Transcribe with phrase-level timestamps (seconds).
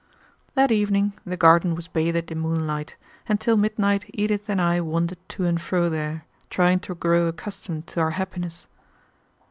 [0.55, 2.95] That evening the garden was bathed in moonlight,
[3.27, 7.85] and till midnight Edith and I wandered to and fro there, trying to grow accustomed
[7.89, 8.65] to our happiness.